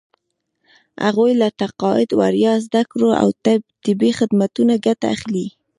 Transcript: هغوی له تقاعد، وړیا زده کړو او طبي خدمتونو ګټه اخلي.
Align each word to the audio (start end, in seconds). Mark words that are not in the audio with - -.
هغوی 1.05 1.31
له 1.41 1.47
تقاعد، 1.61 2.09
وړیا 2.19 2.53
زده 2.65 2.81
کړو 2.91 3.09
او 3.21 3.27
طبي 3.85 4.11
خدمتونو 4.19 4.73
ګټه 4.85 5.05
اخلي. 5.15 5.47